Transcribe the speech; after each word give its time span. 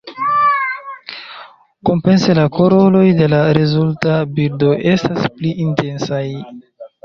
Kompense 1.89 2.37
la 2.41 2.47
koloroj 2.57 3.05
de 3.21 3.29
la 3.35 3.43
rezulta 3.61 4.19
bildo 4.41 4.75
estas 4.97 5.33
pli 5.39 5.57
intensaj. 5.71 6.27